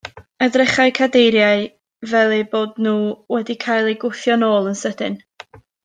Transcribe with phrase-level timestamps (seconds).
[0.45, 1.61] Edrychai cadeiriau
[2.13, 2.97] fel eu bod nhw
[3.35, 5.21] wedi cael eu gwthio nôl yn sydyn.